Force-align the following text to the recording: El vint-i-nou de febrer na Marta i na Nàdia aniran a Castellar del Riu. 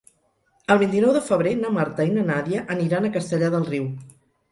El 0.75 0.77
vint-i-nou 0.83 1.11
de 1.17 1.19
febrer 1.25 1.51
na 1.59 1.71
Marta 1.75 2.07
i 2.07 2.13
na 2.15 2.23
Nàdia 2.29 2.63
aniran 2.77 3.05
a 3.05 3.13
Castellar 3.19 3.51
del 3.57 3.69
Riu. 3.69 3.87